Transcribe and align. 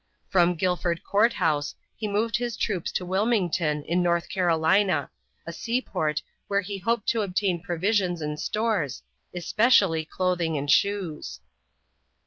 From 0.29 0.55
Guilford 0.55 1.03
Court 1.03 1.33
House 1.33 1.75
he 1.95 2.07
moved 2.07 2.37
his 2.37 2.57
troops 2.57 2.91
to 2.93 3.05
Wilmington, 3.05 3.83
in 3.83 4.01
North 4.01 4.29
Carolina, 4.29 5.11
a 5.45 5.53
seaport 5.53 6.23
where 6.47 6.61
he 6.61 6.79
hoped 6.79 7.07
to 7.09 7.21
obtain 7.21 7.61
provisions 7.61 8.19
and 8.19 8.39
stores, 8.39 9.03
especially 9.35 10.03
clothing 10.03 10.57
and 10.57 10.71
shoes. 10.71 11.39